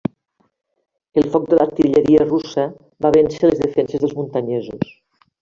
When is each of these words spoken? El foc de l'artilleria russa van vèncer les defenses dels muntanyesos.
El 1.21 1.29
foc 1.35 1.45
de 1.51 1.59
l'artilleria 1.59 2.23
russa 2.25 2.65
van 3.07 3.15
vèncer 3.19 3.45
les 3.53 3.63
defenses 3.67 4.05
dels 4.07 4.19
muntanyesos. 4.23 4.91